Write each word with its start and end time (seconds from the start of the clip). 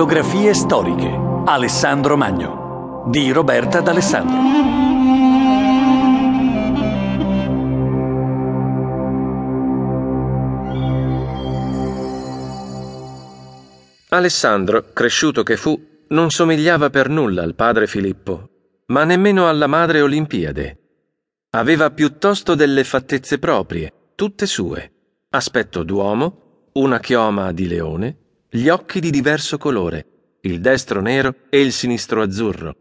Geografie 0.00 0.54
storiche. 0.54 1.14
Alessandro 1.44 2.16
Magno. 2.16 3.04
Di 3.10 3.30
Roberta 3.32 3.82
D'Alessandro. 3.82 4.38
Alessandro, 14.08 14.90
cresciuto 14.94 15.42
che 15.42 15.58
fu, 15.58 15.78
non 16.08 16.30
somigliava 16.30 16.88
per 16.88 17.10
nulla 17.10 17.42
al 17.42 17.54
padre 17.54 17.86
Filippo, 17.86 18.48
ma 18.86 19.04
nemmeno 19.04 19.50
alla 19.50 19.66
madre 19.66 20.00
Olimpiade. 20.00 20.78
Aveva 21.50 21.90
piuttosto 21.90 22.54
delle 22.54 22.84
fattezze 22.84 23.38
proprie, 23.38 23.92
tutte 24.14 24.46
sue, 24.46 24.92
aspetto 25.28 25.82
d'uomo, 25.82 26.70
una 26.72 26.98
chioma 27.00 27.52
di 27.52 27.68
leone, 27.68 28.19
gli 28.52 28.68
occhi 28.68 28.98
di 28.98 29.10
diverso 29.10 29.58
colore, 29.58 30.38
il 30.40 30.60
destro 30.60 31.00
nero 31.00 31.34
e 31.50 31.60
il 31.60 31.72
sinistro 31.72 32.20
azzurro, 32.20 32.74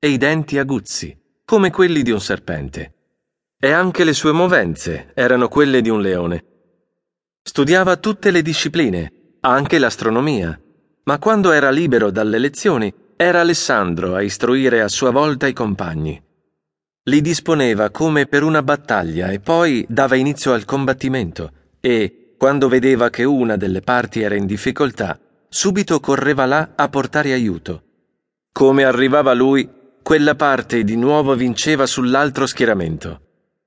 e 0.00 0.08
i 0.08 0.16
denti 0.16 0.58
aguzzi, 0.58 1.16
come 1.44 1.70
quelli 1.70 2.02
di 2.02 2.10
un 2.10 2.20
serpente. 2.20 2.94
E 3.56 3.70
anche 3.70 4.02
le 4.02 4.12
sue 4.12 4.32
movenze 4.32 5.12
erano 5.14 5.46
quelle 5.46 5.80
di 5.82 5.88
un 5.88 6.00
leone. 6.00 6.44
Studiava 7.42 7.96
tutte 7.96 8.32
le 8.32 8.42
discipline, 8.42 9.36
anche 9.40 9.78
l'astronomia, 9.78 10.60
ma 11.04 11.18
quando 11.18 11.52
era 11.52 11.70
libero 11.70 12.10
dalle 12.10 12.38
lezioni 12.38 12.92
era 13.14 13.40
Alessandro 13.40 14.16
a 14.16 14.22
istruire 14.22 14.82
a 14.82 14.88
sua 14.88 15.12
volta 15.12 15.46
i 15.46 15.52
compagni. 15.52 16.20
Li 17.04 17.20
disponeva 17.20 17.90
come 17.90 18.26
per 18.26 18.42
una 18.42 18.62
battaglia 18.62 19.28
e 19.28 19.38
poi 19.38 19.86
dava 19.88 20.16
inizio 20.16 20.52
al 20.52 20.64
combattimento 20.64 21.52
e, 21.78 22.23
quando 22.44 22.68
vedeva 22.68 23.08
che 23.08 23.24
una 23.24 23.56
delle 23.56 23.80
parti 23.80 24.20
era 24.20 24.34
in 24.34 24.44
difficoltà, 24.44 25.18
subito 25.48 25.98
correva 25.98 26.44
là 26.44 26.72
a 26.74 26.90
portare 26.90 27.32
aiuto. 27.32 27.84
Come 28.52 28.84
arrivava 28.84 29.32
lui, 29.32 29.66
quella 30.02 30.34
parte 30.34 30.84
di 30.84 30.94
nuovo 30.94 31.34
vinceva 31.36 31.86
sull'altro 31.86 32.44
schieramento. 32.44 33.20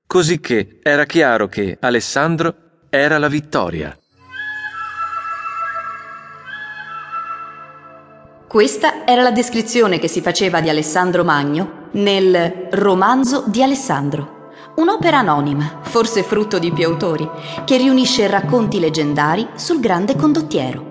Cosicché 0.06 0.78
era 0.80 1.06
chiaro 1.06 1.48
che 1.48 1.76
Alessandro 1.80 2.54
era 2.88 3.18
la 3.18 3.26
vittoria. 3.26 3.98
Questa 8.46 9.04
era 9.04 9.22
la 9.22 9.32
descrizione 9.32 9.98
che 9.98 10.06
si 10.06 10.20
faceva 10.20 10.60
di 10.60 10.68
Alessandro 10.68 11.24
Magno 11.24 11.88
nel 11.94 12.68
Romanzo 12.70 13.42
di 13.48 13.60
Alessandro 13.60 14.37
un'opera 14.78 15.18
anonima, 15.18 15.80
forse 15.82 16.22
frutto 16.22 16.58
di 16.58 16.72
più 16.72 16.86
autori, 16.86 17.28
che 17.64 17.76
riunisce 17.76 18.28
racconti 18.28 18.78
leggendari 18.78 19.48
sul 19.54 19.80
grande 19.80 20.14
condottiero. 20.14 20.86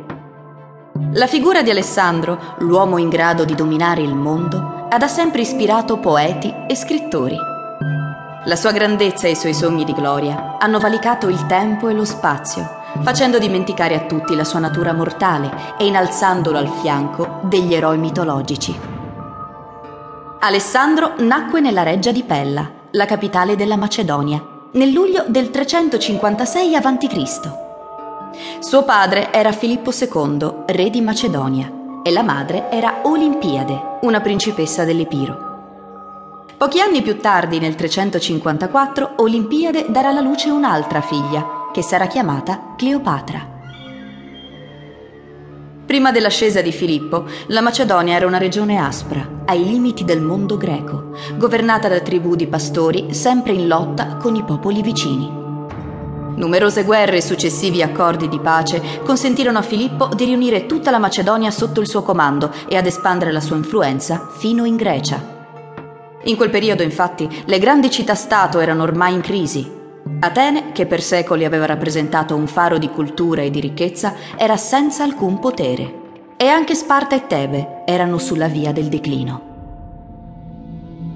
La 1.13 1.27
figura 1.27 1.61
di 1.61 1.69
Alessandro, 1.69 2.55
l'uomo 2.59 2.97
in 2.97 3.07
grado 3.07 3.45
di 3.45 3.55
dominare 3.55 4.01
il 4.01 4.13
mondo, 4.13 4.87
ha 4.89 4.97
da 4.97 5.07
sempre 5.07 5.41
ispirato 5.41 5.99
poeti 5.99 6.53
e 6.67 6.75
scrittori. 6.75 7.37
La 8.43 8.55
sua 8.57 8.71
grandezza 8.71 9.27
e 9.27 9.31
i 9.31 9.35
suoi 9.35 9.53
sogni 9.53 9.85
di 9.85 9.93
gloria 9.93 10.57
hanno 10.59 10.79
valicato 10.79 11.29
il 11.29 11.45
tempo 11.45 11.87
e 11.87 11.93
lo 11.93 12.05
spazio, 12.05 12.67
facendo 13.01 13.39
dimenticare 13.39 13.95
a 13.95 14.05
tutti 14.05 14.35
la 14.35 14.43
sua 14.43 14.59
natura 14.59 14.91
mortale 14.91 15.49
e 15.77 15.85
innalzandolo 15.85 16.57
al 16.57 16.69
fianco 16.69 17.39
degli 17.43 17.73
eroi 17.73 17.97
mitologici. 17.97 18.77
Alessandro 20.39 21.13
nacque 21.19 21.61
nella 21.61 21.83
reggia 21.83 22.11
di 22.11 22.23
Pella, 22.23 22.76
la 22.97 23.05
capitale 23.05 23.55
della 23.55 23.77
Macedonia, 23.77 24.43
nel 24.71 24.89
luglio 24.89 25.25
del 25.27 25.51
356 25.51 26.75
a.C. 26.75 27.51
Suo 28.57 28.83
padre 28.83 29.31
era 29.31 29.51
Filippo 29.51 29.91
II, 29.91 30.63
re 30.65 30.89
di 30.89 30.99
Macedonia, 31.01 31.71
e 32.01 32.11
la 32.11 32.23
madre 32.23 32.71
era 32.71 33.01
Olimpiade, 33.03 33.99
una 34.01 34.19
principessa 34.19 34.83
dell'Epiro. 34.83 35.45
Pochi 36.57 36.81
anni 36.81 37.03
più 37.03 37.19
tardi, 37.19 37.59
nel 37.59 37.75
354, 37.75 39.13
Olimpiade 39.17 39.85
darà 39.89 40.09
alla 40.09 40.21
luce 40.21 40.49
un'altra 40.49 41.01
figlia, 41.01 41.69
che 41.71 41.83
sarà 41.83 42.07
chiamata 42.07 42.73
Cleopatra. 42.75 43.56
Prima 45.87 46.11
dell'ascesa 46.11 46.61
di 46.61 46.73
Filippo, 46.73 47.23
la 47.47 47.61
Macedonia 47.61 48.17
era 48.17 48.27
una 48.27 48.37
regione 48.37 48.77
aspra, 48.77 49.43
ai 49.45 49.63
limiti 49.63 50.03
del 50.03 50.19
mondo 50.19 50.57
greco, 50.57 51.15
governata 51.37 51.87
da 51.87 52.01
tribù 52.01 52.35
di 52.35 52.45
pastori 52.45 53.13
sempre 53.13 53.53
in 53.53 53.67
lotta 53.67 54.17
con 54.17 54.35
i 54.35 54.43
popoli 54.43 54.81
vicini. 54.81 55.31
Numerose 56.35 56.83
guerre 56.83 57.15
e 57.15 57.21
successivi 57.21 57.81
accordi 57.81 58.27
di 58.27 58.41
pace 58.41 58.99
consentirono 59.05 59.59
a 59.59 59.61
Filippo 59.61 60.09
di 60.13 60.25
riunire 60.25 60.65
tutta 60.65 60.91
la 60.91 60.99
Macedonia 60.99 61.51
sotto 61.51 61.79
il 61.79 61.87
suo 61.87 62.03
comando 62.03 62.51
e 62.67 62.75
ad 62.75 62.85
espandere 62.85 63.31
la 63.31 63.39
sua 63.39 63.55
influenza 63.55 64.27
fino 64.29 64.65
in 64.65 64.75
Grecia. 64.75 65.35
In 66.23 66.35
quel 66.35 66.49
periodo, 66.49 66.83
infatti, 66.83 67.43
le 67.45 67.59
grandi 67.59 67.89
città-stato 67.89 68.59
erano 68.59 68.83
ormai 68.83 69.13
in 69.13 69.21
crisi 69.21 69.76
Atene, 70.19 70.71
che 70.71 70.87
per 70.87 71.01
secoli 71.01 71.45
aveva 71.45 71.65
rappresentato 71.65 72.35
un 72.35 72.47
faro 72.47 72.79
di 72.79 72.89
cultura 72.89 73.43
e 73.43 73.51
di 73.51 73.59
ricchezza, 73.59 74.15
era 74.35 74.57
senza 74.57 75.03
alcun 75.03 75.39
potere. 75.39 76.05
E 76.37 76.47
anche 76.47 76.73
Sparta 76.75 77.15
e 77.15 77.27
Tebe 77.27 77.83
erano 77.85 78.17
sulla 78.17 78.47
via 78.47 78.71
del 78.71 78.87
declino. 78.87 79.55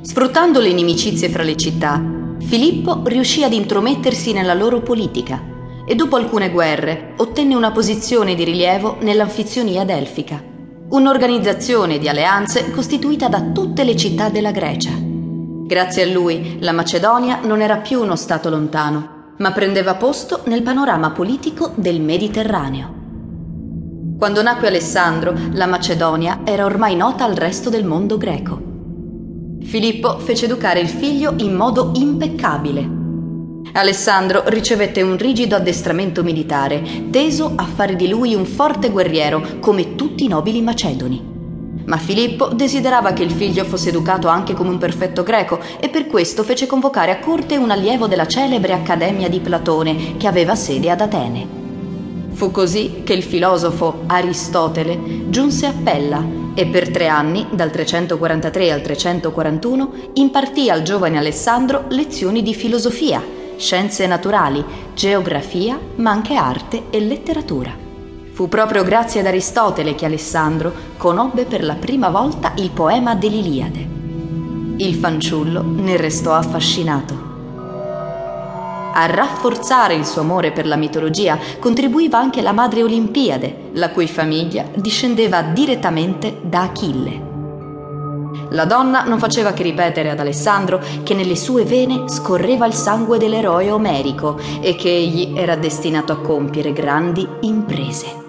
Sfruttando 0.01 0.59
le 0.59 0.69
inimicizie 0.69 1.29
fra 1.29 1.44
le 1.44 1.56
città, 1.56 2.01
Filippo 2.40 3.01
riuscì 3.06 3.44
ad 3.44 3.53
intromettersi 3.53 4.34
nella 4.34 4.53
loro 4.53 4.81
politica 4.81 5.41
e 5.85 5.95
dopo 5.95 6.16
alcune 6.16 6.50
guerre 6.50 7.13
ottenne 7.17 7.56
una 7.56 7.72
posizione 7.72 8.35
di 8.35 8.44
rilievo 8.44 8.97
nell'anfizionia 9.01 9.84
delfica, 9.84 10.41
un'organizzazione 10.90 11.97
di 11.97 12.07
alleanze 12.07 12.72
costituita 12.72 13.28
da 13.28 13.41
tutte 13.51 13.84
le 13.84 13.95
città 13.95 14.29
della 14.29 14.51
Grecia. 14.51 15.00
Grazie 15.71 16.03
a 16.03 16.07
lui 16.07 16.57
la 16.59 16.73
Macedonia 16.73 17.39
non 17.43 17.61
era 17.61 17.77
più 17.77 18.01
uno 18.01 18.17
Stato 18.17 18.49
lontano, 18.49 19.35
ma 19.37 19.53
prendeva 19.53 19.95
posto 19.95 20.41
nel 20.47 20.63
panorama 20.63 21.11
politico 21.11 21.71
del 21.75 22.01
Mediterraneo. 22.01 22.93
Quando 24.17 24.43
nacque 24.43 24.67
Alessandro, 24.67 25.33
la 25.53 25.67
Macedonia 25.67 26.41
era 26.43 26.65
ormai 26.65 26.97
nota 26.97 27.23
al 27.23 27.35
resto 27.35 27.69
del 27.69 27.85
mondo 27.85 28.17
greco. 28.17 28.59
Filippo 29.61 30.19
fece 30.19 30.43
educare 30.43 30.81
il 30.81 30.89
figlio 30.89 31.35
in 31.37 31.55
modo 31.55 31.93
impeccabile. 31.95 32.89
Alessandro 33.71 34.43
ricevette 34.47 35.01
un 35.01 35.15
rigido 35.15 35.55
addestramento 35.55 36.21
militare, 36.21 37.07
teso 37.09 37.53
a 37.55 37.63
fare 37.63 37.95
di 37.95 38.09
lui 38.09 38.35
un 38.35 38.43
forte 38.43 38.89
guerriero 38.89 39.41
come 39.61 39.95
tutti 39.95 40.25
i 40.25 40.27
nobili 40.27 40.61
macedoni. 40.61 41.30
Ma 41.91 41.97
Filippo 41.97 42.47
desiderava 42.47 43.12
che 43.12 43.24
il 43.24 43.31
figlio 43.31 43.66
fosse 43.66 43.90
educato 43.90 44.29
anche 44.29 44.53
come 44.53 44.69
un 44.69 44.78
perfetto 44.78 45.24
greco 45.24 45.59
e 45.78 45.90
per 45.90 46.07
questo 46.07 46.41
fece 46.44 46.66
convocare 46.66 47.12
a 47.12 47.19
corte 47.19 47.57
un 47.57 47.69
allievo 47.69 48.07
della 48.07 48.28
celebre 48.28 48.72
Accademia 48.72 49.28
di 49.28 49.41
Platone 49.41 50.16
che 50.16 50.25
aveva 50.25 50.56
sede 50.56 50.90
ad 50.90 51.02
Atene. 51.02 51.46
Fu 52.31 52.50
così 52.50 53.02
che 53.03 53.12
il 53.12 53.24
filosofo 53.24 54.03
Aristotele 54.07 55.25
giunse 55.28 55.66
a 55.66 55.74
Pella 55.74 56.25
e 56.53 56.66
per 56.66 56.90
tre 56.91 57.09
anni, 57.09 57.47
dal 57.52 57.72
343 57.72 58.72
al 58.72 58.81
341, 58.81 59.91
impartì 60.13 60.69
al 60.69 60.84
giovane 60.84 61.18
Alessandro 61.18 61.88
lezioni 61.90 62.41
di 62.41 62.53
filosofia, 62.53 63.22
scienze 63.58 64.08
naturali, 64.08 64.63
geografia, 64.94 65.78
ma 65.96 66.12
anche 66.12 66.35
arte 66.35 66.84
e 66.90 67.02
letteratura. 67.02 67.80
Fu 68.41 68.47
proprio 68.47 68.84
grazie 68.84 69.19
ad 69.19 69.28
Aristotele 69.28 69.94
che 69.94 70.06
Alessandro 70.06 70.74
conobbe 70.97 71.46
per 71.46 71.63
la 71.63 71.75
prima 71.75 72.09
volta 72.09 72.53
il 72.56 72.72
poema 72.72 73.13
dell'Iliade. 73.13 73.88
Il 74.78 74.96
fanciullo 74.96 75.61
ne 75.64 75.96
restò 75.96 76.34
affascinato. 76.34 77.14
A 78.96 79.05
rafforzare 79.05 79.93
il 79.93 80.08
suo 80.08 80.22
amore 80.22 80.52
per 80.52 80.66
la 80.66 80.76
mitologia 80.76 81.38
contribuiva 81.59 82.17
anche 82.17 82.41
la 82.41 82.52
madre 82.52 82.82
Olimpiade, 82.82 83.70
la 83.73 83.91
cui 83.91 84.08
famiglia 84.08 84.66
discendeva 84.73 85.44
direttamente 85.44 86.40
da 86.41 86.61
Achille. 86.64 87.29
La 88.49 88.66
donna 88.66 89.03
non 89.03 89.20
faceva 89.20 89.53
che 89.53 89.61
ripetere 89.61 90.09
ad 90.09 90.20
Alessandro 90.20 90.82
che 91.03 91.14
nelle 91.14 91.35
sue 91.35 91.64
vene 91.64 92.05
scorreva 92.09 92.66
il 92.66 92.73
sangue 92.73 93.20
dell'eroe 93.20 93.70
omerico 93.70 94.40
e 94.61 94.76
che 94.76 94.90
egli 94.90 95.37
era 95.37 95.55
destinato 95.55 96.11
a 96.11 96.22
compiere 96.22 96.73
grandi 96.73 97.28
imprese. 97.41 98.21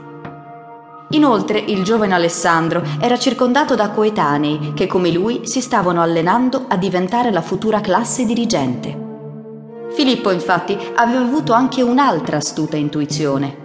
Inoltre 1.13 1.59
il 1.59 1.85
giovane 1.85 2.15
Alessandro 2.15 2.83
era 2.99 3.19
circondato 3.19 3.75
da 3.75 3.91
coetanei 3.91 4.73
che 4.75 4.87
come 4.87 5.11
lui 5.11 5.41
si 5.45 5.61
stavano 5.61 6.01
allenando 6.01 6.65
a 6.69 6.77
diventare 6.77 7.31
la 7.31 7.43
futura 7.43 7.81
classe 7.81 8.25
dirigente. 8.25 9.11
Filippo 9.91 10.31
infatti 10.31 10.77
aveva 10.95 11.21
avuto 11.21 11.53
anche 11.53 11.83
un'altra 11.83 12.39
astuta 12.39 12.79
intuizione. 12.79 13.61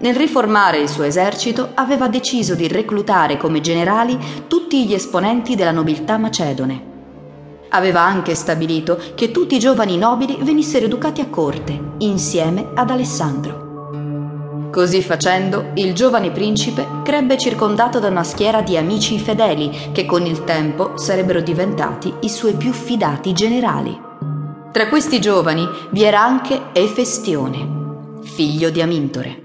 Nel 0.00 0.14
riformare 0.14 0.78
il 0.78 0.90
suo 0.90 1.04
esercito 1.04 1.70
aveva 1.72 2.08
deciso 2.08 2.54
di 2.54 2.68
reclutare 2.68 3.38
come 3.38 3.62
generali 3.62 4.18
tutti 4.46 4.84
gli 4.84 4.92
esponenti 4.92 5.54
della 5.54 5.70
nobiltà 5.70 6.18
macedone. 6.18 6.88
Aveva 7.70 8.02
anche 8.02 8.34
stabilito 8.34 8.98
che 9.14 9.30
tutti 9.30 9.54
i 9.54 9.58
giovani 9.58 9.96
nobili 9.96 10.36
venissero 10.42 10.84
educati 10.84 11.22
a 11.22 11.28
corte, 11.28 11.80
insieme 11.98 12.72
ad 12.74 12.90
Alessandro. 12.90 13.69
Così 14.70 15.02
facendo, 15.02 15.72
il 15.74 15.94
giovane 15.94 16.30
principe 16.30 16.86
crebbe 17.02 17.36
circondato 17.36 17.98
da 17.98 18.06
una 18.06 18.22
schiera 18.22 18.62
di 18.62 18.76
amici 18.76 19.18
fedeli 19.18 19.90
che 19.90 20.06
con 20.06 20.24
il 20.24 20.44
tempo 20.44 20.96
sarebbero 20.96 21.40
diventati 21.40 22.14
i 22.20 22.28
suoi 22.28 22.54
più 22.54 22.72
fidati 22.72 23.32
generali. 23.32 24.00
Tra 24.70 24.88
questi 24.88 25.20
giovani 25.20 25.66
vi 25.90 26.04
era 26.04 26.22
anche 26.22 26.66
Efestione, 26.72 28.18
figlio 28.22 28.70
di 28.70 28.80
Amintore. 28.80 29.42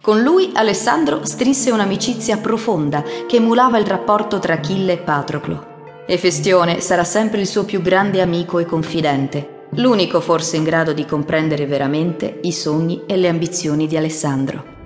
Con 0.00 0.22
lui 0.22 0.52
Alessandro 0.54 1.24
strinse 1.24 1.72
un'amicizia 1.72 2.36
profonda 2.36 3.02
che 3.26 3.36
emulava 3.36 3.78
il 3.78 3.86
rapporto 3.86 4.38
tra 4.38 4.54
Achille 4.54 4.92
e 4.92 4.98
Patroclo. 4.98 5.66
Efestione 6.06 6.80
sarà 6.80 7.02
sempre 7.02 7.40
il 7.40 7.48
suo 7.48 7.64
più 7.64 7.82
grande 7.82 8.22
amico 8.22 8.60
e 8.60 8.64
confidente, 8.64 9.57
l'unico 9.72 10.20
forse 10.20 10.56
in 10.56 10.64
grado 10.64 10.92
di 10.92 11.04
comprendere 11.04 11.66
veramente 11.66 12.38
i 12.42 12.52
sogni 12.52 13.02
e 13.06 13.16
le 13.16 13.28
ambizioni 13.28 13.86
di 13.86 13.96
Alessandro. 13.96 14.76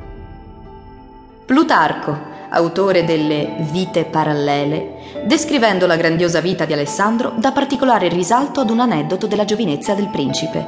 Plutarco, 1.47 2.31
autore 2.51 3.05
delle 3.05 3.57
Vite 3.71 4.05
parallele, 4.05 5.25
descrivendo 5.25 5.87
la 5.87 5.97
grandiosa 5.97 6.41
vita 6.41 6.65
di 6.65 6.73
Alessandro, 6.73 7.35
dà 7.37 7.53
particolare 7.53 8.09
risalto 8.09 8.61
ad 8.61 8.71
un 8.71 8.81
aneddoto 8.81 9.27
della 9.27 9.45
giovinezza 9.45 9.95
del 9.95 10.09
principe, 10.09 10.67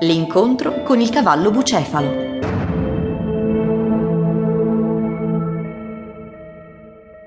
l'incontro 0.00 0.82
con 0.82 1.00
il 1.00 1.10
cavallo 1.10 1.50
bucefalo. 1.50 2.30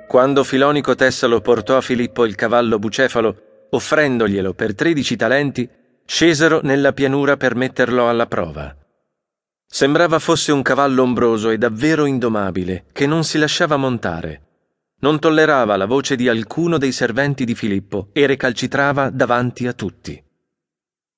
Quando 0.07 0.43
Filonico 0.45 0.95
Tessalo 0.95 1.41
portò 1.41 1.75
a 1.75 1.81
Filippo 1.81 2.25
il 2.25 2.35
cavallo 2.35 2.79
bucefalo, 2.79 3.35
offrendoglielo 3.69 4.53
per 4.53 4.73
tredici 4.73 5.17
talenti, 5.17 5.69
Scesero 6.07 6.61
nella 6.61 6.93
pianura 6.93 7.35
per 7.35 7.55
metterlo 7.55 8.07
alla 8.07 8.27
prova. 8.27 8.73
Sembrava 9.67 10.19
fosse 10.19 10.51
un 10.51 10.61
cavallo 10.61 11.01
ombroso 11.01 11.49
e 11.49 11.57
davvero 11.57 12.05
indomabile, 12.05 12.85
che 12.93 13.07
non 13.07 13.23
si 13.23 13.39
lasciava 13.39 13.75
montare. 13.75 14.41
Non 14.99 15.19
tollerava 15.19 15.75
la 15.75 15.87
voce 15.87 16.15
di 16.15 16.29
alcuno 16.29 16.77
dei 16.77 16.91
serventi 16.91 17.43
di 17.43 17.55
Filippo 17.55 18.09
e 18.13 18.27
recalcitrava 18.27 19.09
davanti 19.09 19.67
a 19.67 19.73
tutti. 19.73 20.23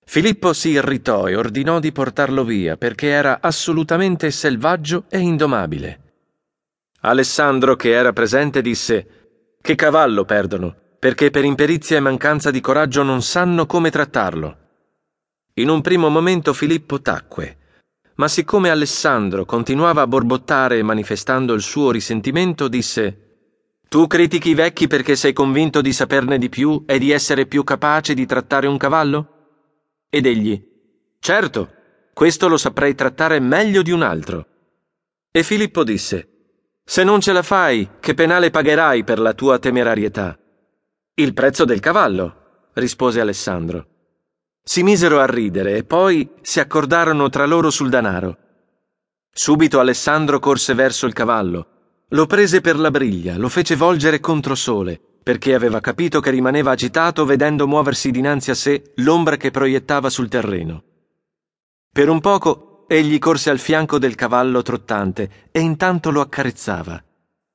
Filippo 0.06 0.54
si 0.54 0.70
irritò 0.70 1.28
e 1.28 1.36
ordinò 1.36 1.80
di 1.80 1.92
portarlo 1.92 2.46
via 2.46 2.78
perché 2.78 3.10
era 3.10 3.40
assolutamente 3.42 4.32
selvaggio 4.32 5.04
e 5.10 5.20
indomabile. 5.20 6.02
Alessandro, 7.02 7.76
che 7.76 7.92
era 7.92 8.14
presente, 8.14 8.62
disse 8.62 9.58
Che 9.62 9.76
cavallo 9.76 10.24
perdono, 10.24 10.74
perché 10.98 11.30
per 11.30 11.44
imperizia 11.44 11.98
e 11.98 12.00
mancanza 12.00 12.52
di 12.52 12.62
coraggio 12.62 13.04
non 13.04 13.22
sanno 13.22 13.66
come 13.66 13.92
trattarlo. 13.92 14.66
In 15.60 15.70
un 15.70 15.82
primo 15.82 16.10
momento 16.10 16.54
Filippo 16.54 17.02
tacque, 17.02 17.58
ma 18.18 18.28
siccome 18.28 18.70
Alessandro 18.70 19.44
continuava 19.44 20.04
a 20.04 20.08
borbottare 20.08 20.84
manifestando 20.84 21.56
il 21.56 21.64
suo 21.64 21.90
risentimento, 21.90 22.68
disse 22.68 23.80
Tu 23.88 24.06
critichi 24.06 24.50
i 24.50 24.54
vecchi 24.54 24.86
perché 24.86 25.16
sei 25.16 25.34
convinto 25.34 25.82
di 25.82 25.94
saperne 25.94 26.38
di 26.38 26.50
più 26.50 26.84
e 26.86 27.00
di 27.00 27.10
essere 27.10 27.48
più 27.48 27.64
capace 27.64 28.14
di 28.14 28.28
trattare 28.28 28.68
un 28.68 28.78
cavallo? 28.78 29.32
Ed 30.10 30.28
egli 30.28 30.64
Certo, 31.20 31.74
questo 32.14 32.48
lo 32.48 32.58
saprei 32.58 32.94
trattare 32.94 33.40
meglio 33.40 33.82
di 33.82 33.90
un 33.90 34.04
altro. 34.04 34.46
E 35.32 35.42
Filippo 35.42 35.84
disse 35.84 36.28
Se 36.84 37.04
non 37.04 37.20
ce 37.20 37.32
la 37.32 37.42
fai, 37.42 37.90
che 38.00 38.14
penale 38.14 38.52
pagherai 38.52 39.04
per 39.04 39.18
la 39.18 39.34
tua 39.34 39.58
temerarietà? 39.58 40.38
Il 41.16 41.34
prezzo 41.34 41.66
del 41.66 41.80
cavallo, 41.80 42.70
rispose 42.74 43.20
Alessandro. 43.20 43.88
Si 44.70 44.84
misero 44.84 45.22
a 45.22 45.26
ridere 45.26 45.78
e 45.78 45.86
poi 45.86 46.30
si 46.42 46.60
accordarono 46.60 47.30
tra 47.30 47.46
loro 47.46 47.70
sul 47.70 47.88
danaro. 47.88 48.38
Subito 49.32 49.80
Alessandro 49.80 50.40
corse 50.40 50.74
verso 50.74 51.06
il 51.06 51.14
cavallo, 51.14 51.68
lo 52.10 52.26
prese 52.26 52.60
per 52.60 52.78
la 52.78 52.92
briglia, 52.92 53.38
lo 53.38 53.48
fece 53.48 53.78
volgere 53.78 54.20
contro 54.20 54.56
sole, 54.56 55.00
perché 55.24 55.56
aveva 55.56 55.80
capito 55.80 56.20
che 56.20 56.32
rimaneva 56.32 56.72
agitato 56.72 57.24
vedendo 57.24 57.66
muoversi 57.66 58.12
dinanzi 58.12 58.52
a 58.52 58.56
sé 58.56 58.92
l'ombra 58.96 59.38
che 59.38 59.52
proiettava 59.52 60.10
sul 60.10 60.28
terreno. 60.28 60.84
Per 61.90 62.10
un 62.10 62.20
poco 62.20 62.84
egli 62.90 63.20
corse 63.20 63.50
al 63.50 63.60
fianco 63.60 63.98
del 63.98 64.16
cavallo 64.16 64.64
trottante 64.64 65.48
e 65.50 65.62
intanto 65.62 66.12
lo 66.12 66.20
accarezzava. 66.20 67.02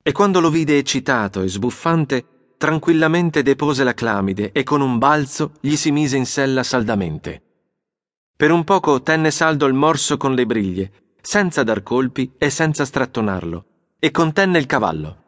E 0.03 0.13
quando 0.13 0.41
lo 0.41 0.49
vide 0.49 0.79
eccitato 0.79 1.43
e 1.43 1.49
sbuffante, 1.49 2.25
tranquillamente 2.63 3.43
depose 3.43 3.83
la 3.83 3.93
clamide 3.93 4.53
e 4.53 4.63
con 4.63 4.83
un 4.83 4.97
balzo 4.97 5.55
gli 5.59 5.75
si 5.75 5.91
mise 5.91 6.17
in 6.17 6.27
sella 6.27 6.63
saldamente. 6.63 7.43
Per 8.37 8.53
un 8.53 8.63
poco 8.63 9.03
tenne 9.03 9.33
saldo 9.33 9.67
il 9.67 9.75
morso 9.75 10.17
con 10.17 10.35
le 10.35 10.47
briglie, 10.47 10.93
senza 11.21 11.65
dar 11.65 11.83
colpi 11.83 12.35
e 12.39 12.51
senza 12.51 12.85
strattonarlo, 12.85 13.65
e 13.99 14.13
contenne 14.13 14.61
il 14.61 14.67
cavallo. 14.67 15.23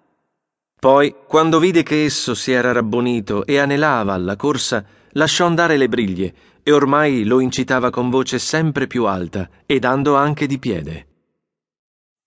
Poi, 0.79 1.13
quando 1.27 1.59
vide 1.59 1.83
che 1.83 2.05
esso 2.05 2.37
si 2.37 2.53
era 2.53 2.71
rabbonito 2.71 3.45
e 3.47 3.59
anelava 3.59 4.13
alla 4.13 4.37
corsa, 4.37 4.85
lasciò 5.15 5.45
andare 5.45 5.77
le 5.77 5.89
briglie 5.89 6.35
e 6.63 6.71
ormai 6.71 7.25
lo 7.25 7.41
incitava 7.41 7.91
con 7.91 8.11
voce 8.11 8.39
sempre 8.39 8.87
più 8.87 9.07
alta 9.07 9.51
e 9.67 9.81
dando 9.81 10.15
anche 10.15 10.47
di 10.47 10.61
piede. 10.61 11.07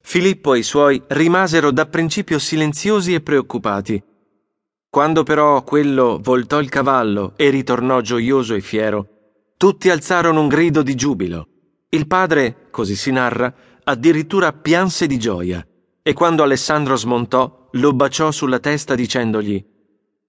Filippo 0.01 0.54
e 0.54 0.57
i 0.57 0.63
suoi 0.63 1.01
rimasero 1.07 1.71
da 1.71 1.86
principio 1.86 2.39
silenziosi 2.39 3.13
e 3.13 3.21
preoccupati, 3.21 4.04
quando 4.97 5.21
però 5.21 5.61
quello 5.61 6.17
voltò 6.19 6.59
il 6.59 6.69
cavallo 6.69 7.33
e 7.35 7.51
ritornò 7.51 8.01
gioioso 8.01 8.55
e 8.55 8.61
fiero, 8.61 9.07
tutti 9.55 9.91
alzarono 9.91 10.41
un 10.41 10.47
grido 10.47 10.81
di 10.81 10.95
giubilo. 10.95 11.49
Il 11.89 12.07
padre, 12.07 12.69
così 12.71 12.95
si 12.95 13.11
narra, 13.11 13.53
addirittura 13.83 14.53
pianse 14.53 15.05
di 15.05 15.19
gioia, 15.19 15.63
e 16.01 16.13
quando 16.13 16.41
Alessandro 16.41 16.95
smontò, 16.95 17.69
lo 17.73 17.94
baciò 17.94 18.31
sulla 18.31 18.57
testa 18.57 18.95
dicendogli 18.95 19.63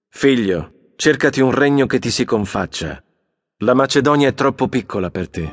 Figlio, 0.07 0.91
cercati 0.97 1.41
un 1.41 1.49
regno 1.49 1.87
che 1.87 1.97
ti 1.97 2.11
si 2.11 2.23
confaccia. 2.23 3.03
La 3.63 3.73
Macedonia 3.73 4.27
è 4.27 4.35
troppo 4.35 4.67
piccola 4.67 5.09
per 5.09 5.29
te. 5.31 5.51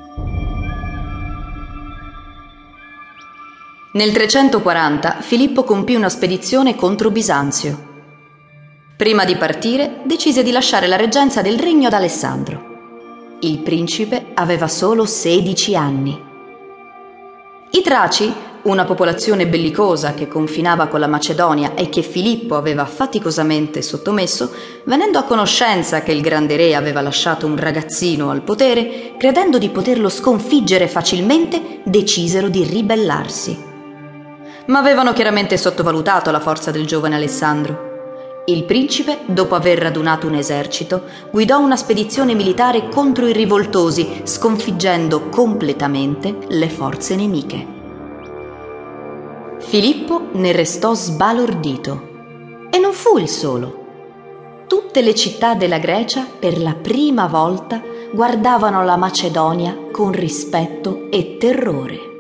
Nel 3.94 4.12
340 4.12 5.22
Filippo 5.22 5.64
compì 5.64 5.94
una 5.94 6.10
spedizione 6.10 6.76
contro 6.76 7.10
Bisanzio 7.10 7.86
Prima 8.96 9.26
di 9.26 9.37
partire, 9.37 10.00
decise 10.04 10.43
di 10.43 10.50
lasciare 10.50 10.87
la 10.87 10.96
reggenza 10.96 11.43
del 11.43 11.58
regno 11.58 11.88
ad 11.88 11.92
Alessandro. 11.92 13.37
Il 13.40 13.59
principe 13.59 14.28
aveva 14.32 14.68
solo 14.68 15.04
16 15.04 15.76
anni. 15.76 16.18
I 17.73 17.82
Traci, 17.82 18.32
una 18.62 18.87
popolazione 18.87 19.47
bellicosa 19.49 20.14
che 20.14 20.28
confinava 20.28 20.87
con 20.87 21.00
la 21.00 21.09
Macedonia 21.09 21.75
e 21.75 21.90
che 21.90 22.00
Filippo 22.00 22.56
aveva 22.56 22.87
faticosamente 22.87 23.82
sottomesso, 23.82 24.50
venendo 24.85 25.18
a 25.18 25.25
conoscenza 25.25 26.00
che 26.00 26.12
il 26.12 26.23
grande 26.23 26.56
re 26.56 26.75
aveva 26.75 27.02
lasciato 27.02 27.44
un 27.44 27.59
ragazzino 27.59 28.30
al 28.30 28.40
potere, 28.40 29.12
credendo 29.18 29.59
di 29.59 29.68
poterlo 29.68 30.09
sconfiggere 30.09 30.88
facilmente, 30.88 31.80
decisero 31.85 32.49
di 32.49 32.64
ribellarsi. 32.64 33.62
Ma 34.68 34.78
avevano 34.78 35.12
chiaramente 35.12 35.59
sottovalutato 35.59 36.30
la 36.30 36.40
forza 36.40 36.71
del 36.71 36.87
giovane 36.87 37.16
Alessandro. 37.16 37.86
Il 38.49 38.62
principe, 38.62 39.23
dopo 39.26 39.57
aver 39.57 39.79
radunato 39.79 40.29
un 40.29 40.35
esercito, 40.35 41.03
guidò 41.33 41.59
una 41.59 41.75
spedizione 41.75 42.33
militare 42.33 42.88
contro 42.88 43.26
i 43.26 43.33
rivoltosi, 43.33 44.21
sconfiggendo 44.23 45.29
completamente 45.31 46.37
le 46.50 46.69
forze 46.69 47.17
nemiche. 47.17 47.67
Filippo 49.59 50.29
ne 50.35 50.53
restò 50.53 50.95
sbalordito. 50.95 52.69
E 52.71 52.79
non 52.79 52.93
fu 52.93 53.19
il 53.19 53.29
solo. 53.29 53.85
Tutte 54.69 55.03
le 55.03 55.17
città 55.17 55.55
della 55.55 55.79
Grecia, 55.79 56.25
per 56.38 56.62
la 56.62 56.75
prima 56.75 57.26
volta, 57.26 57.83
guardavano 58.12 58.85
la 58.85 58.97
Macedonia 58.97 59.76
con 59.91 60.12
rispetto 60.12 61.09
e 61.11 61.37
terrore. 61.37 62.15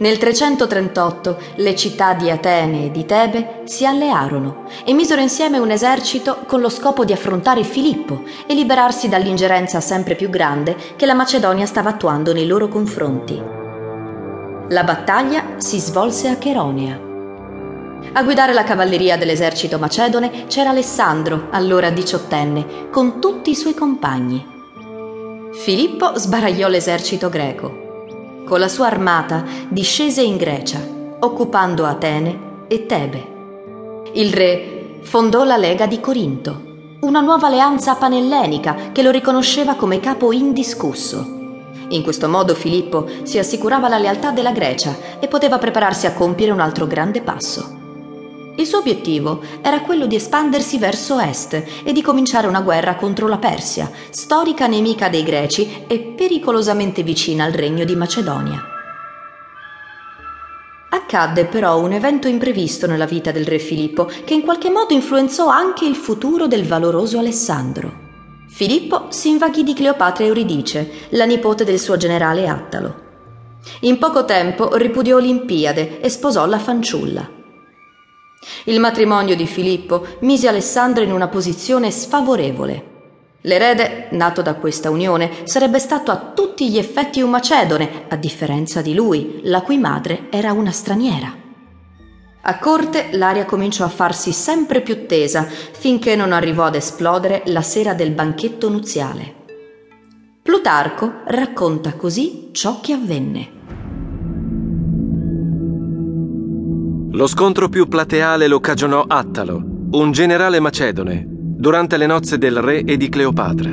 Nel 0.00 0.16
338 0.16 1.38
le 1.56 1.74
città 1.74 2.14
di 2.14 2.30
Atene 2.30 2.84
e 2.84 2.90
di 2.92 3.04
Tebe 3.04 3.62
si 3.64 3.84
allearono 3.84 4.66
e 4.84 4.92
misero 4.92 5.20
insieme 5.20 5.58
un 5.58 5.72
esercito 5.72 6.44
con 6.46 6.60
lo 6.60 6.68
scopo 6.68 7.04
di 7.04 7.12
affrontare 7.12 7.64
Filippo 7.64 8.22
e 8.46 8.54
liberarsi 8.54 9.08
dall'ingerenza 9.08 9.80
sempre 9.80 10.14
più 10.14 10.30
grande 10.30 10.76
che 10.94 11.04
la 11.04 11.14
Macedonia 11.14 11.66
stava 11.66 11.90
attuando 11.90 12.32
nei 12.32 12.46
loro 12.46 12.68
confronti. 12.68 13.42
La 14.68 14.84
battaglia 14.84 15.54
si 15.56 15.80
svolse 15.80 16.28
a 16.28 16.36
Cheronea. 16.36 17.00
A 18.12 18.22
guidare 18.22 18.52
la 18.52 18.62
cavalleria 18.62 19.16
dell'esercito 19.16 19.80
macedone 19.80 20.46
c'era 20.46 20.70
Alessandro, 20.70 21.48
allora 21.50 21.90
diciottenne, 21.90 22.88
con 22.92 23.18
tutti 23.18 23.50
i 23.50 23.56
suoi 23.56 23.74
compagni. 23.74 24.46
Filippo 25.54 26.16
sbaragliò 26.16 26.68
l'esercito 26.68 27.28
greco 27.28 27.86
con 28.48 28.58
la 28.58 28.68
sua 28.68 28.86
armata 28.86 29.44
discese 29.68 30.22
in 30.22 30.38
Grecia, 30.38 30.80
occupando 31.20 31.84
Atene 31.84 32.64
e 32.66 32.86
Tebe. 32.86 33.36
Il 34.14 34.32
re 34.32 35.00
fondò 35.02 35.44
la 35.44 35.58
Lega 35.58 35.86
di 35.86 36.00
Corinto, 36.00 36.62
una 37.00 37.20
nuova 37.20 37.48
alleanza 37.48 37.94
panellenica 37.94 38.90
che 38.90 39.02
lo 39.02 39.10
riconosceva 39.10 39.74
come 39.74 40.00
capo 40.00 40.32
indiscusso. 40.32 41.36
In 41.90 42.02
questo 42.02 42.28
modo 42.28 42.54
Filippo 42.54 43.06
si 43.22 43.38
assicurava 43.38 43.86
la 43.88 43.98
lealtà 43.98 44.30
della 44.30 44.52
Grecia 44.52 44.96
e 45.20 45.28
poteva 45.28 45.58
prepararsi 45.58 46.06
a 46.06 46.14
compiere 46.14 46.50
un 46.50 46.60
altro 46.60 46.86
grande 46.86 47.20
passo. 47.20 47.77
Il 48.58 48.66
suo 48.66 48.78
obiettivo 48.78 49.40
era 49.62 49.82
quello 49.82 50.06
di 50.06 50.16
espandersi 50.16 50.78
verso 50.78 51.20
est 51.20 51.62
e 51.84 51.92
di 51.92 52.02
cominciare 52.02 52.48
una 52.48 52.60
guerra 52.60 52.96
contro 52.96 53.28
la 53.28 53.38
Persia, 53.38 53.88
storica 54.10 54.66
nemica 54.66 55.08
dei 55.08 55.22
Greci 55.22 55.84
e 55.86 56.00
pericolosamente 56.00 57.04
vicina 57.04 57.44
al 57.44 57.52
regno 57.52 57.84
di 57.84 57.94
Macedonia. 57.94 58.60
Accadde 60.90 61.44
però 61.44 61.78
un 61.78 61.92
evento 61.92 62.26
imprevisto 62.26 62.88
nella 62.88 63.06
vita 63.06 63.30
del 63.30 63.46
re 63.46 63.60
Filippo 63.60 64.10
che 64.24 64.34
in 64.34 64.42
qualche 64.42 64.70
modo 64.70 64.92
influenzò 64.92 65.46
anche 65.46 65.84
il 65.84 65.94
futuro 65.94 66.48
del 66.48 66.64
valoroso 66.64 67.20
Alessandro. 67.20 68.06
Filippo 68.48 69.06
si 69.10 69.28
invaghì 69.28 69.62
di 69.62 69.72
Cleopatra 69.72 70.24
Euridice, 70.24 71.06
la 71.10 71.26
nipote 71.26 71.62
del 71.62 71.78
suo 71.78 71.96
generale 71.96 72.48
Attalo. 72.48 73.06
In 73.82 73.98
poco 73.98 74.24
tempo 74.24 74.74
ripudiò 74.74 75.14
Olimpiade 75.18 76.00
e 76.00 76.08
sposò 76.08 76.44
la 76.44 76.58
fanciulla. 76.58 77.36
Il 78.68 78.80
matrimonio 78.80 79.34
di 79.34 79.46
Filippo 79.46 80.04
mise 80.20 80.46
Alessandro 80.46 81.02
in 81.02 81.10
una 81.10 81.28
posizione 81.28 81.90
sfavorevole. 81.90 82.96
L'erede, 83.40 84.08
nato 84.10 84.42
da 84.42 84.56
questa 84.56 84.90
unione, 84.90 85.30
sarebbe 85.44 85.78
stato 85.78 86.10
a 86.10 86.32
tutti 86.34 86.68
gli 86.68 86.76
effetti 86.76 87.22
un 87.22 87.30
macedone, 87.30 88.04
a 88.08 88.16
differenza 88.16 88.82
di 88.82 88.92
lui, 88.92 89.40
la 89.44 89.62
cui 89.62 89.78
madre 89.78 90.26
era 90.28 90.52
una 90.52 90.70
straniera. 90.70 91.34
A 92.42 92.58
corte 92.58 93.08
l'aria 93.12 93.46
cominciò 93.46 93.86
a 93.86 93.88
farsi 93.88 94.32
sempre 94.32 94.82
più 94.82 95.06
tesa 95.06 95.44
finché 95.44 96.14
non 96.14 96.32
arrivò 96.32 96.64
ad 96.64 96.74
esplodere 96.74 97.44
la 97.46 97.62
sera 97.62 97.94
del 97.94 98.10
banchetto 98.10 98.68
nuziale. 98.68 99.34
Plutarco 100.42 101.22
racconta 101.24 101.94
così 101.94 102.50
ciò 102.52 102.80
che 102.82 102.92
avvenne. 102.92 103.57
Lo 107.18 107.26
scontro 107.26 107.68
più 107.68 107.88
plateale 107.88 108.46
lo 108.46 108.60
cagionò 108.60 109.02
Attalo, 109.04 109.60
un 109.90 110.12
generale 110.12 110.60
macedone, 110.60 111.24
durante 111.26 111.96
le 111.96 112.06
nozze 112.06 112.38
del 112.38 112.60
re 112.60 112.84
e 112.84 112.96
di 112.96 113.08
Cleopatra. 113.08 113.72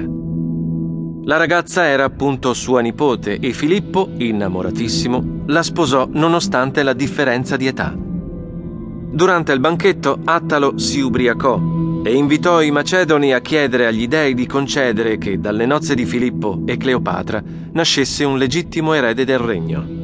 La 1.26 1.38
ragazza 1.38 1.86
era 1.86 2.06
appunto 2.06 2.56
sua 2.56 2.82
nipote 2.82 3.38
e 3.38 3.54
Filippo, 3.54 4.10
innamoratissimo, 4.18 5.44
la 5.46 5.62
sposò 5.62 6.08
nonostante 6.12 6.82
la 6.82 6.94
differenza 6.94 7.56
di 7.56 7.68
età. 7.68 7.96
Durante 7.96 9.52
il 9.52 9.60
banchetto 9.60 10.22
Attalo 10.26 10.80
si 10.80 11.02
ubriacò 11.02 12.02
e 12.04 12.16
invitò 12.16 12.64
i 12.64 12.72
Macedoni 12.72 13.32
a 13.32 13.42
chiedere 13.42 13.86
agli 13.86 14.08
dei 14.08 14.34
di 14.34 14.48
concedere 14.48 15.20
che 15.20 15.40
dalle 15.40 15.68
nozze 15.68 15.94
di 15.94 16.06
Filippo 16.06 16.64
e 16.66 16.78
Cleopatra 16.78 17.44
nascesse 17.74 18.24
un 18.24 18.40
legittimo 18.40 18.94
erede 18.94 19.24
del 19.24 19.38
regno. 19.38 20.02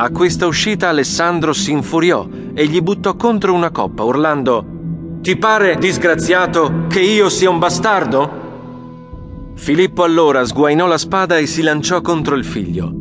A 0.00 0.10
questa 0.10 0.46
uscita 0.46 0.88
Alessandro 0.88 1.52
si 1.52 1.72
infuriò 1.72 2.24
e 2.58 2.66
gli 2.66 2.80
buttò 2.80 3.14
contro 3.14 3.54
una 3.54 3.70
coppa, 3.70 4.02
urlando 4.02 4.66
Ti 5.20 5.36
pare, 5.36 5.76
disgraziato, 5.76 6.86
che 6.88 6.98
io 6.98 7.28
sia 7.28 7.48
un 7.48 7.60
bastardo? 7.60 8.46
Filippo 9.54 10.02
allora 10.02 10.44
sguainò 10.44 10.88
la 10.88 10.98
spada 10.98 11.38
e 11.38 11.46
si 11.46 11.62
lanciò 11.62 12.00
contro 12.00 12.34
il 12.34 12.44
figlio. 12.44 12.92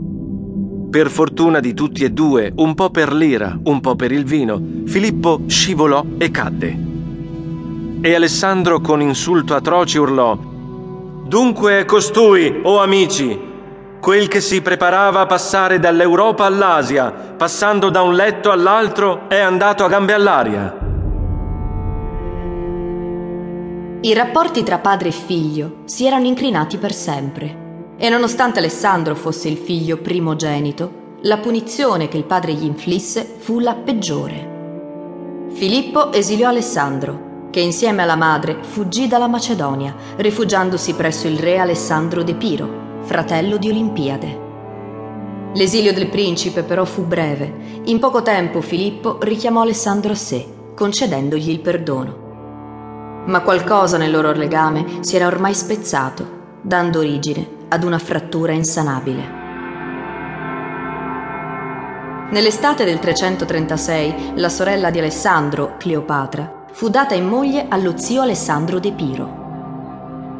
Per 0.92 1.10
fortuna 1.10 1.60
di 1.60 1.74
tutti 1.74 2.04
e 2.04 2.12
due, 2.12 2.54
un 2.56 2.76
po' 2.76 2.92
per 2.92 3.12
l'ira, 3.12 3.60
un 3.64 3.82
po' 3.82 3.96
per 3.96 4.12
il 4.12 4.26
vino, 4.26 4.62
Filippo 4.86 5.42
scivolò 5.48 6.06
e 6.20 6.30
cadde. 6.30 6.80
E 8.02 8.14
Alessandro 8.14 8.80
con 8.80 9.02
insulto 9.02 9.56
atroce 9.56 9.98
urlò 9.98 10.38
Dunque 11.26 11.80
è 11.80 11.86
costui, 11.86 12.62
o 12.62 12.74
oh 12.74 12.80
amici, 12.80 13.36
quel 14.00 14.28
che 14.28 14.42
si 14.42 14.62
preparava 14.62 15.22
a 15.22 15.26
passare 15.26 15.80
dall'Europa 15.80 16.46
all'Asia, 16.46 17.12
passando 17.12 17.90
da 17.90 18.02
un 18.02 18.14
letto 18.14 18.52
all'altro, 18.52 19.28
è 19.28 19.40
andato 19.40 19.84
a 19.84 19.88
gambe 19.88 20.14
all'aria. 20.14 20.86
I 24.00 24.14
rapporti 24.14 24.64
tra 24.64 24.78
padre 24.78 25.10
e 25.10 25.12
figlio 25.12 25.78
si 25.86 26.06
erano 26.06 26.28
incrinati 26.28 26.78
per 26.78 26.94
sempre. 26.94 27.66
E 27.98 28.10
nonostante 28.10 28.60
Alessandro 28.60 29.16
fosse 29.16 29.50
il 29.50 29.58
figlio 29.58 29.98
primogenito, 29.98 31.16
la 31.24 31.40
punizione 31.40 32.08
che 32.08 32.18
il 32.18 32.26
padre 32.26 32.54
gli 32.54 32.64
inflisse 32.64 33.28
fu 33.40 33.60
la 33.60 33.74
peggiore. 33.74 35.48
Filippo 35.50 36.14
esiliò 36.14 36.50
Alessandro, 36.50 37.48
che 37.50 37.60
insieme 37.60 38.04
alla 38.04 38.16
madre 38.16 38.60
fuggì 38.62 39.08
dalla 39.08 39.28
Macedonia, 39.28 39.96
rifugiandosi 40.18 40.94
presso 40.94 41.28
il 41.28 41.40
re 41.40 41.58
Alessandro 41.58 42.22
d'Epiro, 42.22 42.87
fratello 43.08 43.56
di 43.56 43.70
Olimpiade. 43.70 44.46
L'esilio 45.54 45.94
del 45.94 46.10
principe 46.10 46.64
però 46.64 46.84
fu 46.84 47.06
breve. 47.06 47.82
In 47.86 48.00
poco 48.00 48.22
tempo 48.22 48.60
Filippo 48.60 49.18
richiamò 49.22 49.62
Alessandro 49.62 50.12
a 50.12 50.16
sé, 50.16 50.46
concedendogli 50.76 51.50
il 51.50 51.62
perdono. 51.62 53.24
Ma 53.28 53.40
qualcosa 53.42 53.98
nel 53.98 54.12
loro 54.12 54.34
legame 54.34 54.98
si 55.00 55.16
era 55.16 55.28
ormai 55.28 55.54
spezzato, 55.54 56.60
dando 56.62 57.00
origine 57.00 57.48
ad 57.70 57.86
una 57.86 57.98
frattura 57.98 58.52
insanabile. 58.52 59.36
Nell'estate 62.30 62.84
del 62.84 63.00
336 63.00 64.34
la 64.36 64.50
sorella 64.50 64.92
di 64.92 65.00
Alessandro, 65.00 65.76
Cleopatra, 65.78 66.66
fu 66.74 66.90
data 66.90 67.16
in 67.16 67.26
moglie 67.26 67.68
allo 67.70 67.98
zio 67.98 68.22
Alessandro 68.22 68.80
d'Epiro. 68.80 69.47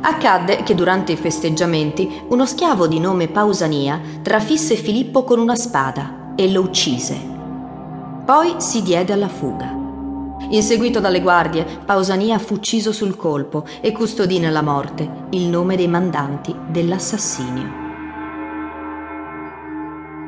Accadde 0.10 0.64
che 0.64 0.74
durante 0.74 1.12
i 1.12 1.18
festeggiamenti 1.18 2.22
uno 2.30 2.46
schiavo 2.46 2.88
di 2.88 2.98
nome 2.98 3.28
Pausania 3.28 4.00
trafisse 4.22 4.76
Filippo 4.76 5.26
con 5.26 5.38
una 5.38 5.58
spada 5.58 6.34
e 6.38 6.50
lo 6.50 6.62
uccise. 6.62 7.20
Poi 8.24 8.56
si 8.60 8.84
diede 8.84 9.12
alla 9.12 9.28
fuga. 9.28 9.70
Inseguito 10.50 11.02
dalle 11.02 11.20
guardie, 11.20 11.66
Pausania 11.86 12.40
fu 12.40 12.54
ucciso 12.54 12.94
sul 12.94 13.18
colpo 13.18 13.66
e 13.82 13.92
custodì 13.92 14.40
nella 14.40 14.62
morte 14.62 15.26
il 15.32 15.50
nome 15.50 15.76
dei 15.76 15.90
mandanti 15.90 16.56
dell'assassinio. 16.70 17.70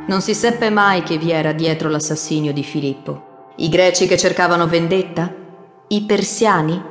Non 0.08 0.20
si 0.20 0.34
seppe 0.34 0.70
mai 0.70 1.04
che 1.04 1.18
vi 1.18 1.32
era 1.32 1.54
dietro 1.54 1.88
l'assassinio 1.88 2.52
di 2.52 2.64
Filippo. 2.64 3.54
I 3.56 3.70
greci 3.70 4.08
che 4.08 4.18
cercavano 4.18 4.68
vendetta? 4.68 5.34
I 5.88 6.02
persiani? 6.02 6.89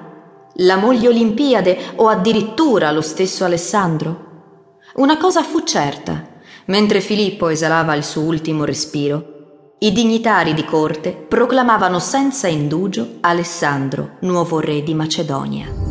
La 0.62 0.76
moglie 0.76 1.06
Olimpiade 1.06 1.78
o 1.96 2.08
addirittura 2.08 2.90
lo 2.90 3.00
stesso 3.00 3.44
Alessandro? 3.44 4.80
Una 4.94 5.16
cosa 5.16 5.44
fu 5.44 5.62
certa. 5.62 6.40
Mentre 6.66 7.00
Filippo 7.00 7.48
esalava 7.48 7.94
il 7.94 8.02
suo 8.02 8.22
ultimo 8.22 8.64
respiro, 8.64 9.76
i 9.78 9.92
dignitari 9.92 10.54
di 10.54 10.64
corte 10.64 11.12
proclamavano 11.12 12.00
senza 12.00 12.48
indugio 12.48 13.18
Alessandro 13.20 14.16
nuovo 14.22 14.58
re 14.58 14.82
di 14.82 14.94
Macedonia. 14.94 15.87